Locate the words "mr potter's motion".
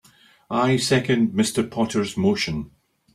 1.33-2.71